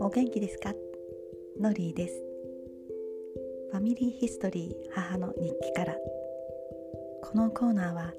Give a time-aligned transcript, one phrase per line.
[0.00, 0.74] お元気ですか？
[1.60, 2.24] ノリーです。
[3.70, 5.94] ファミリーヒストリー母の日記から。
[7.22, 8.14] このコーナーは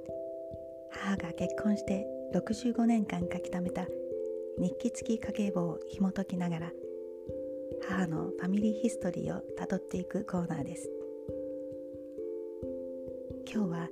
[0.92, 2.06] 母が結婚して
[2.36, 3.88] 65年間書き溜めた
[4.60, 6.72] 日記付き家計簿を紐解きながら
[7.88, 10.92] 母のファミリーヒストリーをたどっていくコーナーです。
[13.52, 13.90] 今日は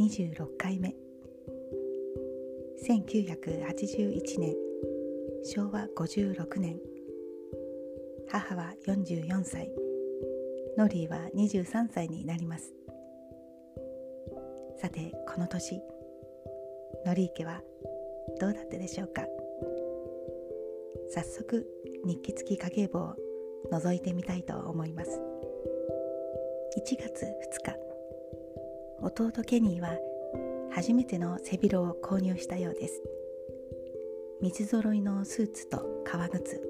[0.00, 1.05] 26回目。
[2.88, 4.54] 1981年。
[5.42, 6.78] 昭和56年。
[8.28, 9.72] 母は44歳。
[10.78, 12.72] ノリーは23歳になります。
[14.76, 15.82] さてこの年。
[17.04, 17.60] ノリー家は
[18.40, 19.26] どうだったでしょうか？
[21.10, 21.66] 早速
[22.04, 23.16] 日記付き家計簿を
[23.72, 25.20] 覗いてみたいと思います。
[26.78, 27.30] 1月2
[27.64, 27.76] 日。
[29.02, 29.98] 弟ケニーは
[30.76, 33.02] 初めての背広を購入したようです。
[34.42, 36.60] 水揃いのスーツと革靴。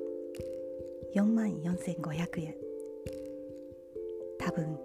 [1.17, 2.55] 4万4500円。
[4.39, 4.79] 多分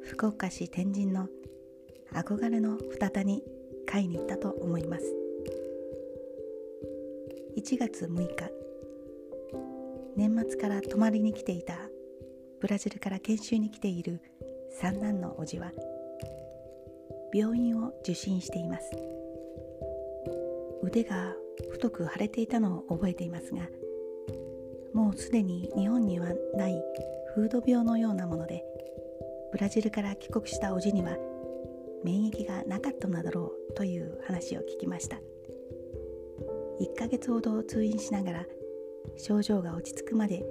[0.00, 1.28] 福岡市天神の
[2.12, 3.44] 憧れの再に
[3.86, 5.04] 買いに行ったと思います。
[7.56, 8.50] 1月6日
[10.16, 11.78] 年末から泊まりに来ていた
[12.60, 14.20] ブラジルから研修に来ている
[14.80, 15.70] 三男の叔父は
[17.32, 18.90] 病院を受診しています。
[20.82, 21.34] 腕が
[21.70, 23.68] 太く腫れていたのを覚えていますが
[24.92, 26.82] もうすでに日本にはない
[27.34, 28.64] フード病のようなもので
[29.52, 31.16] ブラジルから帰国した叔父には
[32.04, 35.20] 免疫がなかったのだろうという話を聞きました。
[36.80, 38.46] 1ヶ月ほど通院しながら
[39.16, 40.44] 症状が落ち着くまで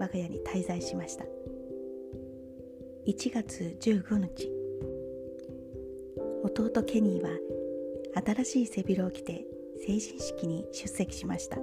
[0.00, 1.24] 我が家に滞在しました。
[3.06, 4.55] 1月15日
[6.46, 7.30] 弟ケニーは
[8.24, 9.44] 新しい背広を着て
[9.84, 11.58] 成人式に出席しました。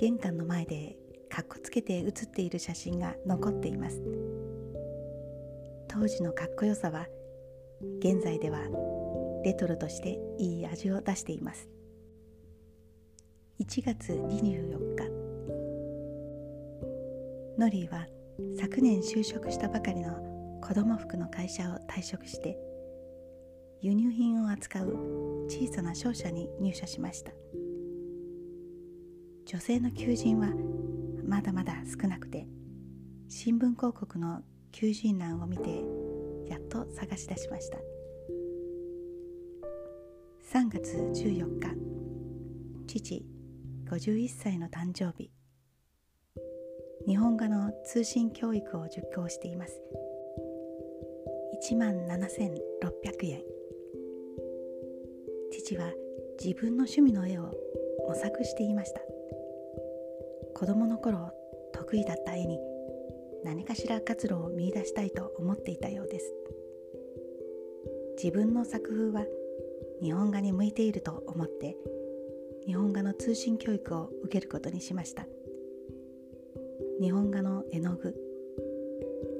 [0.00, 0.96] 玄関の前で
[1.28, 4.02] かっこつけて写っている写真が残っています。
[5.86, 7.06] 当時のかっこよさは
[8.00, 8.58] 現在では
[9.44, 11.68] レトロとしていい味を出しています。
[13.60, 15.10] 1月24日。
[17.56, 18.08] ノリーは
[18.58, 22.58] 昨年就職したばかりの子供服の会社を退職して
[23.82, 27.32] 輸入品を扱う小さな商社に入社しました。
[29.46, 30.48] 女性の求人は
[31.26, 32.46] まだまだ少なくて
[33.28, 35.82] 新聞広告の求人欄を見て
[36.48, 37.78] やっと探し出しました。
[40.52, 41.74] 3月14日
[42.86, 43.24] 父
[43.88, 45.30] 51歳の誕生日。
[47.06, 49.80] 日本画の通信教育を受講しています。
[51.72, 53.59] 1万7600円。
[55.70, 55.92] 父は
[56.42, 57.42] 自分の趣味の絵を
[58.08, 59.00] 模索していました。
[60.54, 61.30] 子供の頃
[61.72, 62.58] 得意だった絵に
[63.44, 66.34] 何かしら活路を見いだしたいと思っていたようです。
[68.20, 69.24] 自分の作風は
[70.02, 71.76] 日本画に向いていると思って
[72.66, 75.26] 日本画の通信教育を受けることにしました。
[77.00, 78.16] 日本画の絵の具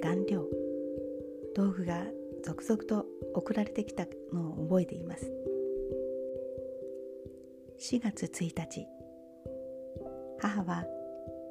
[0.01, 0.45] 顔料
[1.55, 2.05] 道具が
[2.43, 3.05] 続々と
[3.35, 5.40] 送られてきたのを覚えています。
[7.81, 8.87] 4月1日。
[10.37, 10.85] 母は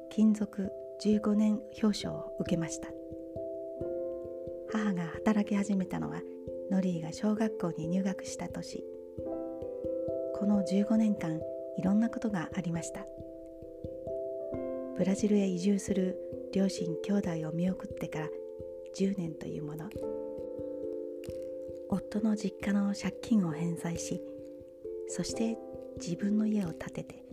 [0.09, 0.71] 勤続
[1.03, 2.87] 15年表彰を受けました。
[4.71, 6.21] 母が働き始めたのは
[6.71, 8.81] ノリーが小学校に入学した年。
[10.35, 11.41] この15年間
[11.77, 13.05] いろんなことがありました。
[14.97, 16.17] ブラジルへ移住する
[16.53, 17.11] 両親兄
[17.41, 18.29] 弟を見送ってから
[18.95, 19.89] 10年というもの。
[21.89, 24.21] 夫の実家の借金を返済し
[25.09, 25.57] そして
[25.97, 27.23] 自分の家を建てて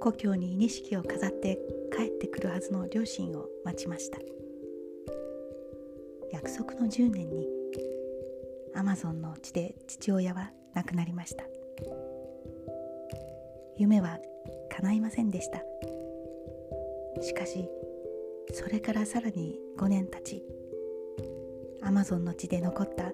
[0.00, 1.58] 故郷に錦を飾って
[1.96, 4.18] 帰ってくるはずの両親を待ちました。
[6.30, 7.48] 約束の10年に
[8.74, 11.44] アマゾンの地で父親は亡くなりました。
[13.76, 14.18] 夢は
[14.70, 15.62] 叶いませんでした。
[17.20, 17.68] しかし
[18.52, 20.44] それからさらに5年経ち
[21.82, 23.04] アマゾンの地で残った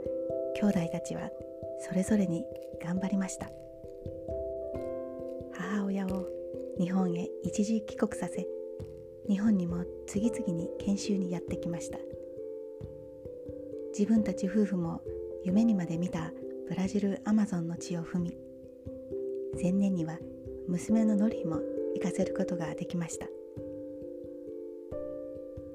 [0.61, 1.31] 兄弟たちは
[1.81, 2.45] それぞれに
[2.83, 3.51] 頑張りました。
[5.53, 6.27] 母親を
[6.79, 8.47] 日本へ一時帰国させ
[9.29, 11.99] 日本にも次々に研修にやってきました。
[13.97, 15.01] 自分たち夫婦も
[15.45, 16.33] 夢にまで見た
[16.69, 18.37] ブラジルアマゾンの地を踏み
[19.61, 20.19] 前年には
[20.67, 21.61] 娘のノリも
[21.95, 23.27] 行かせることができました。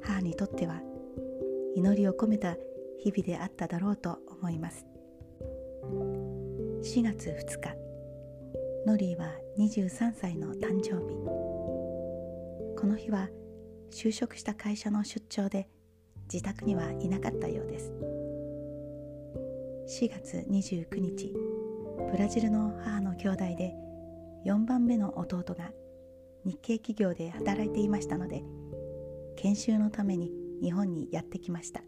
[0.01, 0.81] 母にとっては
[1.75, 2.57] 祈りを込めた
[2.97, 4.85] 日々であっただろうと思います。
[5.81, 7.75] 4月2日
[8.85, 11.15] ノリーは23歳の誕生日。
[12.77, 13.29] この日は
[13.91, 15.69] 就職した会社の出張で
[16.31, 17.93] 自宅にはいなかったようです。
[20.01, 21.33] 4月29日
[22.11, 23.73] ブラジルの母の兄弟で
[24.45, 25.71] 4番目の弟が
[26.45, 28.43] 日系企業で働いていましたので
[29.37, 31.81] 研修のために日本にやってきました。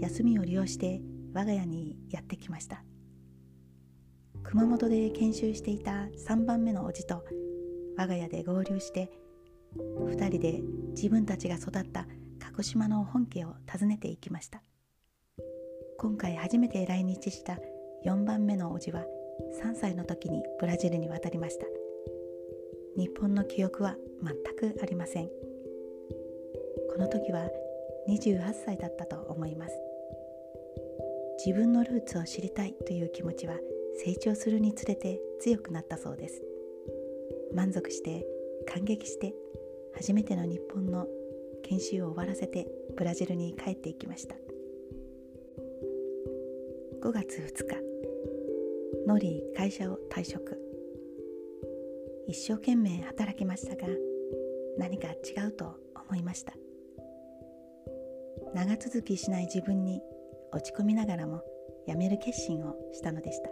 [0.00, 1.00] 休みを利用して
[1.38, 2.82] 我が家にやってきました。
[4.42, 7.24] 熊本で研修していた3番目の叔父と
[7.96, 9.08] 我が家で合流して
[9.76, 10.60] 2人で
[10.96, 12.08] 自分たちが育った
[12.40, 14.64] 鹿児島の本家を訪ねていきました。
[15.98, 17.58] 今回初めて来日した
[18.04, 19.04] 4番目の叔父は
[19.62, 21.66] 3歳の時にブラジルに渡りました。
[22.96, 23.94] 日本の記憶は
[24.24, 25.28] 全くありません。
[25.28, 27.48] この時は
[28.08, 29.87] 28歳だったと思います。
[31.44, 33.54] 自分のルーツを知りたいという気持ちは
[34.04, 36.42] 成長するにつれて強くなったそうです。
[37.54, 38.26] 満足して
[38.66, 39.34] 感激して
[39.94, 41.06] 初めての日本の
[41.62, 44.34] 研修を終わらせてブラジルに帰っていきました。
[47.04, 47.76] 5月2日
[49.06, 50.60] ノリ会社を退職。
[52.26, 53.86] 一生懸命働きましたが
[54.76, 55.76] 何か違うと
[56.08, 56.52] 思いました。
[58.54, 60.02] 長続きしない自分に
[60.52, 61.42] 落ち込みながらも
[61.86, 63.50] 辞める決心をしたのでした。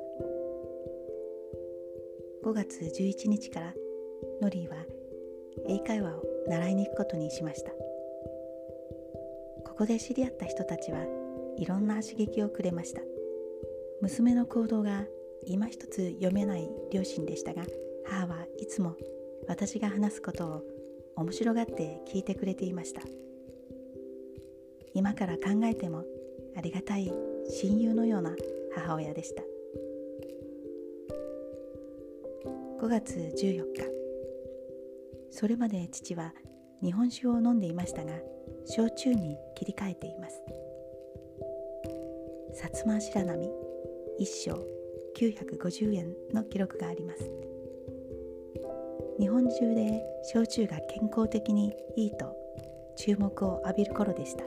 [2.44, 3.74] 5月11日から
[4.40, 4.76] ノリーは
[5.68, 7.70] 英会話を習いに行くことにしました。
[9.64, 11.04] ここで知り合った人たちは
[11.58, 13.00] いろんな刺激をくれました。
[14.00, 15.04] 娘の行動が
[15.44, 17.64] 今一つ読めない両親でしたが
[18.04, 18.94] 母はいつも
[19.48, 20.62] 私が話すことを
[21.16, 23.00] 面白がって聞いてくれていました。
[24.94, 26.04] 今から考えても
[26.56, 27.12] ありがたい
[27.50, 28.34] 親友のような
[28.74, 29.42] 母親でした。
[32.80, 33.82] 5月14日。
[35.30, 36.32] それまで父は
[36.82, 38.12] 日本酒を飲んでいましたが
[38.64, 40.42] 焼酎に切り替えています。
[42.54, 43.50] 薩摩白波。
[44.18, 44.52] 一升
[45.16, 47.30] 950円の記録があります。
[49.18, 52.34] 日本中で焼酎が健康的にいいと
[52.96, 54.44] 注目を浴びる頃でした。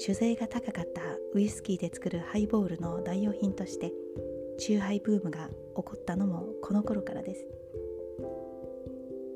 [0.00, 1.02] 酒税が高かった
[1.34, 3.92] ウイスキーで作るハイボールの代用品として
[4.56, 7.44] 酎ハイブームが起こったのもこの頃からです。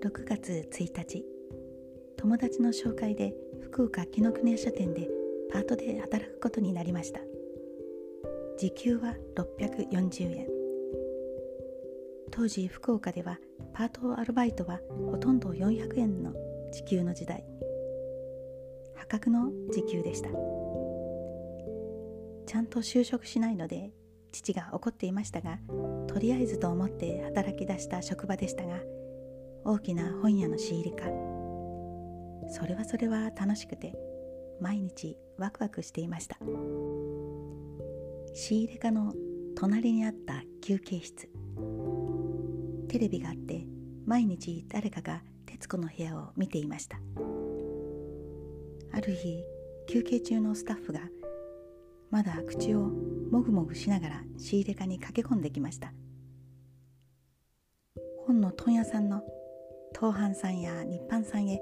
[0.05, 1.25] 6月1日
[2.17, 5.09] 友達の紹介で福岡紀ノ国屋書店で
[5.53, 7.19] パートで働くことになりました。
[8.57, 10.47] 時給は640円。
[12.31, 13.41] 当時福岡では
[13.75, 14.81] パートアルバイトは
[15.11, 16.33] ほとんど400円の
[16.71, 17.45] 時給の時代。
[19.13, 20.31] 格の時給でした。
[22.47, 23.93] ちゃんと就職しないので
[24.33, 25.59] 父が怒っていましたが
[26.07, 28.79] とりあえずと思って働き出した職場でしたが
[29.65, 31.05] 大きな本屋の仕入れか。
[32.49, 33.95] それはそれは楽しくて
[34.63, 36.39] 毎日ワクワクしていました。
[38.33, 39.13] 仕入れ家の
[39.55, 41.29] 隣にあった休憩室。
[42.89, 43.67] テレビがあって
[44.07, 46.99] 毎日誰かが徹子の部屋を見ていました。
[48.93, 49.43] ある日
[49.89, 51.01] 休憩中のスタッフが
[52.11, 52.91] まだ口を
[53.31, 55.93] もぐもぐしながら仕入れ家に駆け込んできました。
[58.27, 59.23] 本の問屋さんの
[59.95, 61.61] 東販さんや日販さんへ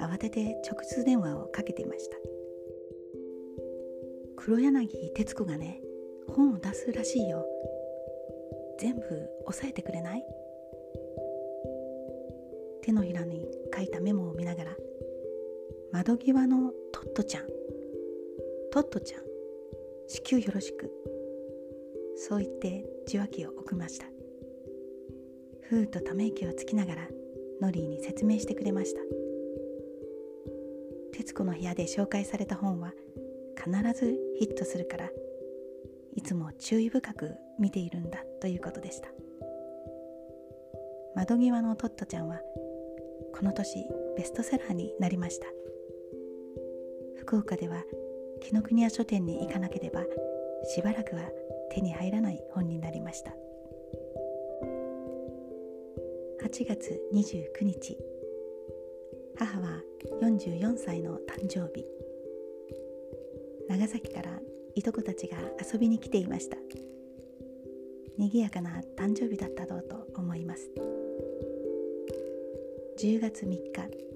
[0.00, 2.16] 慌てて直接電話をかけていました。
[4.36, 5.80] 黒柳徹子がね
[6.28, 7.46] 本を出すらしいよ。
[8.78, 9.02] 全部
[9.46, 10.24] 押さえてくれない？
[12.82, 14.76] 手のひらに書いたメモを見ながら
[15.92, 17.46] 窓際のトットちゃん。
[18.72, 19.20] トットちゃん。
[20.08, 20.90] 至急よろしく。
[22.16, 24.06] そう言って受話器を置きました。
[25.68, 27.08] ふーとため息をつきながら
[27.60, 29.00] ノリーに説明してくれました。
[31.12, 32.94] 徹子の部屋で紹介された本は
[33.62, 35.10] 必ずヒットするから
[36.14, 39.08] いつも注意深く見ているんだということでした。
[41.14, 42.40] 窓際のトットちゃんは
[43.34, 45.46] この年ベストセラーになりました。
[47.22, 47.84] 福岡では
[48.40, 50.02] 紀ノ国屋書店に行かなければ
[50.74, 51.22] しばらくは
[51.70, 53.30] 手に入らない本になりました。
[56.42, 57.96] 8月29日
[59.38, 59.80] 母は
[60.20, 61.86] 44歳の誕生日。
[63.68, 64.40] 長崎から
[64.74, 65.38] いとこたちが
[65.72, 66.56] 遊びに来ていました。
[68.18, 70.68] 賑やかな誕生日だったろうと思います。
[72.98, 74.11] 10月3日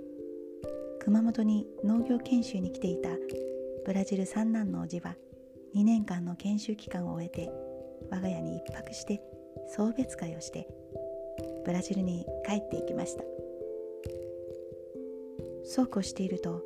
[1.06, 3.10] 熊本に農業研修に来ていた
[3.86, 5.14] ブラジル三男のおじは
[5.72, 7.48] 2年間の研修期間を終えて
[8.10, 9.22] 我が家に1泊して
[9.68, 10.66] 送別会をして
[11.64, 13.22] ブラジルに帰っていきました。
[15.62, 16.60] そうこうしていると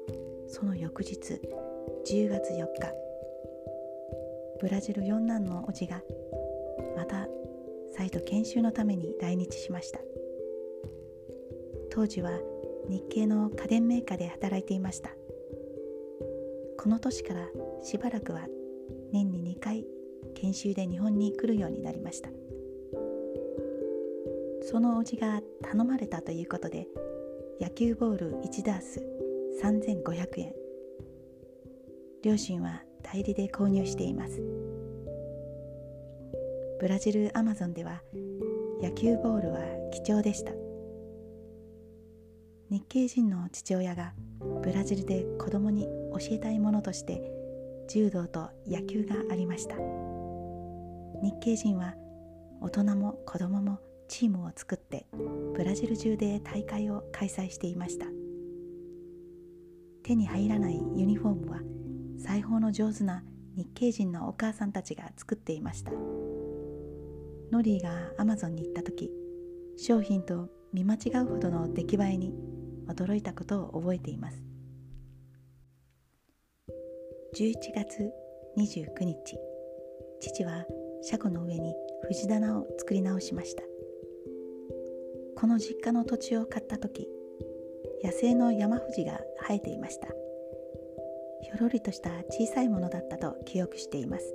[0.48, 1.18] その翌日
[2.06, 2.94] 10月4日
[4.58, 6.00] ブラジル四男のおじが
[6.96, 7.28] また
[7.92, 10.00] 再度研修のために来日しました。
[11.90, 12.30] 当時は
[12.90, 15.10] 日系の家電メーカーで働いていました。
[16.76, 17.46] この年から
[17.82, 18.48] しばらくは
[19.12, 19.86] 年に2回
[20.34, 22.30] 研修で日本に来るようになりました。
[24.62, 26.88] そのおじが頼まれたということで
[27.60, 29.00] 野球ボール1ダース
[29.62, 30.54] 3500円。
[32.24, 34.42] 両親は代理で購入しています。
[36.80, 38.02] ブラジルアマゾンでは
[38.82, 39.60] 野球ボールは
[39.92, 40.69] 貴重でした。
[42.70, 44.12] 日系人の父親が
[44.62, 47.20] ブラジルで子供に教えたいものとして
[47.88, 49.74] 柔道と野球がありました。
[51.20, 51.96] 日系人は
[52.60, 55.08] 大人も子供もチームを作って
[55.56, 58.06] ブラジル中で大会を開催していました。
[60.04, 61.58] 手に入らないユニフォームは
[62.24, 63.24] 裁縫の上手な
[63.56, 65.90] 日系人のお母さんたちが作っていました。
[67.50, 69.10] ノリーがアマゾンに行った時
[69.76, 72.32] 商品と見間違うほどの出来栄えに
[72.92, 74.42] 驚いたことを覚えています。
[77.36, 78.10] 11月
[78.58, 79.38] 29日
[80.20, 80.66] 父は
[81.02, 81.74] 車庫の上に
[82.08, 83.62] 藤棚を作り直しました。
[85.36, 87.08] この実家の土地を買った時
[88.04, 90.08] 野生の山藤が生えていました。
[91.42, 94.34] ひょろりとした小さいものだったと記憶しています。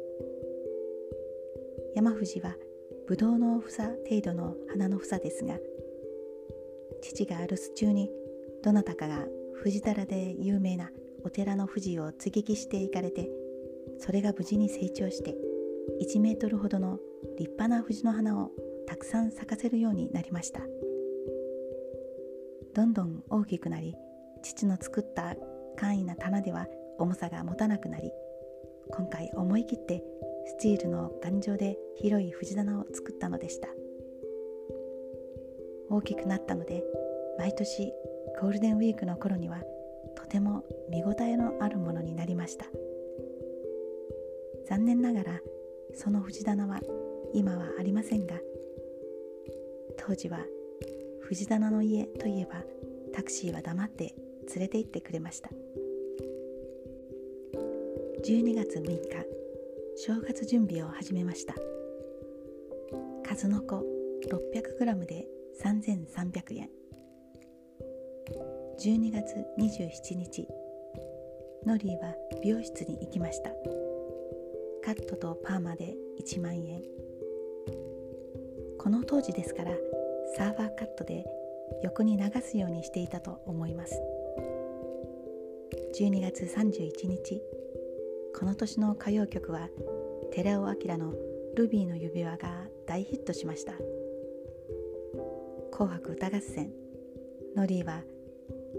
[1.93, 2.55] 山藤は
[3.07, 5.57] ブドウの房程度の花の房ですが
[7.01, 8.09] 父が留守中に
[8.65, 9.19] どなたかが
[9.61, 10.89] 藤棚で有名な
[11.23, 13.29] お寺の藤を接ぎ木していかれて
[13.99, 15.35] それが無事に成長して
[16.01, 16.97] 1メートルほどの
[17.37, 18.49] 立派な藤の花を
[18.87, 20.61] たくさん咲かせるようになりました。
[22.73, 23.95] どんどん大きくなり
[24.41, 25.35] 父の作った
[25.77, 26.65] 簡易な棚では
[26.97, 28.11] 重さが持たなくなり
[28.91, 30.03] 今回思い切って
[30.47, 33.67] スチールの頑丈で広い藤棚を作ったのでした。
[35.91, 36.83] 大きくなったので
[37.37, 37.93] 毎年
[38.41, 39.61] ゴールデンウィークの頃には
[40.15, 42.65] とても見応えのあるものになりました。
[44.67, 45.39] 残念ながら
[45.93, 46.79] その藤棚は
[47.33, 48.35] 今はありませんが
[49.97, 50.39] 当時は
[51.21, 52.63] 藤棚の家といえば
[53.13, 54.15] タクシーは黙って
[54.55, 55.49] 連れて行ってくれました。
[58.25, 59.35] 12月6日
[59.97, 61.55] 正月準備を始めました。
[63.23, 63.83] 数の子
[64.29, 65.27] 600g で
[65.63, 66.69] 3300円。
[68.77, 70.47] 12月27日。
[71.65, 72.13] ノリーは
[72.43, 73.49] 美容室に行きました。
[74.83, 76.81] カットとパーマで1万円。
[78.77, 79.71] この当時ですから
[80.35, 81.25] サーバーカットで
[81.83, 84.01] 横に流すようにしていたと思います。
[85.97, 87.41] 12月31日。
[88.37, 89.69] この年の歌謡曲は
[90.33, 91.13] 寺尾明の
[91.55, 93.73] 「ルビーの指輪」が大ヒットしました。
[95.71, 96.73] 紅白歌合戦。
[97.55, 98.03] ノリーは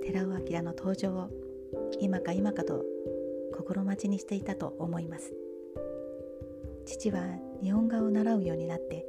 [0.03, 1.31] 寺尾明の登場を
[2.01, 2.85] 今か今かと
[3.55, 5.33] 心待ちにしていたと思います。
[6.85, 7.23] 父は
[7.63, 9.07] 日本画を習うようになって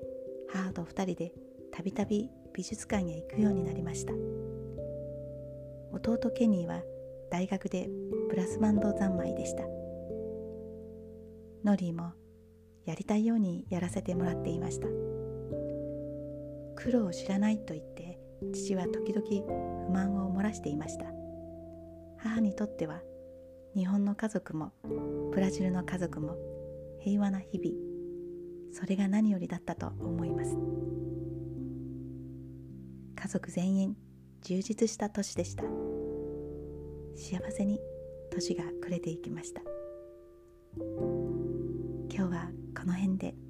[0.50, 1.34] 母と2人で
[1.72, 4.14] たびたび美術館へ行くようになりました。
[5.92, 6.82] 弟ケニーは
[7.30, 7.90] 大学で
[8.30, 9.64] ブラスバンド三昧でした。
[11.64, 12.14] ノリーも
[12.86, 14.88] やりたいようにやらせてもらっていました。
[16.76, 17.97] 苦労を知らないと言って
[18.54, 19.28] 父は時々
[19.88, 21.06] 不満を漏らしていました。
[22.18, 23.02] 母にとっては
[23.76, 24.72] 日本の家族も
[25.32, 26.36] ブラジルの家族も
[27.00, 27.76] 平和な日々
[28.74, 30.58] それが何よりだったと思います。
[33.16, 33.98] 家族全員
[34.42, 35.64] 充実した年でした。
[37.16, 37.80] 幸せに
[38.32, 39.62] 年が暮れていきました。
[40.80, 43.47] 今日はこの辺で。